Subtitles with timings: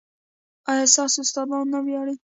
[0.69, 2.15] ایا ستاسو استادان نه ویاړي؟